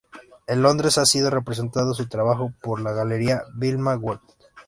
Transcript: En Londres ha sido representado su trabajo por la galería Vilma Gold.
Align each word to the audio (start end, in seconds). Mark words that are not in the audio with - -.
En 0.47 0.63
Londres 0.63 0.97
ha 0.97 1.05
sido 1.05 1.29
representado 1.29 1.93
su 1.93 2.07
trabajo 2.07 2.51
por 2.63 2.81
la 2.81 2.91
galería 2.91 3.43
Vilma 3.55 3.93
Gold. 3.97 4.21